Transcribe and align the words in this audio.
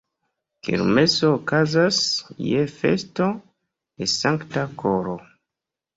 Kermeso 0.67 1.27
okazas 1.33 1.99
je 2.45 2.63
festo 2.79 3.29
de 3.99 4.09
Sankta 4.15 4.65
Koro. 4.83 5.19